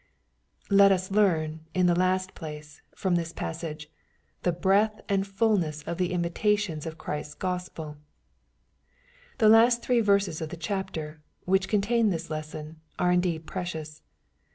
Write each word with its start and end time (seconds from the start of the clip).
Let 0.71 0.91
us 0.91 1.11
learn, 1.11 1.59
in 1.75 1.85
the 1.85 1.93
last 1.93 2.33
place, 2.33 2.81
from 2.95 3.13
this 3.13 3.31
passage, 3.31 3.87
the 4.41 4.51
breadth 4.51 5.01
and 5.07 5.27
fulness 5.27 5.83
of 5.83 5.99
the 5.99 6.11
invitations 6.11 6.87
of 6.87 6.97
Ohrisfs 6.97 7.37
Gospel 7.37 7.97
The 9.37 9.47
last 9.49 9.83
three 9.83 10.01
verses 10.01 10.41
of 10.41 10.49
the 10.49 10.57
chapter, 10.57 11.21
which 11.45 11.67
contain 11.67 12.09
this 12.09 12.31
lesson, 12.31 12.81
are 12.97 13.11
indeed 13.11 13.45
precious. 13.45 14.01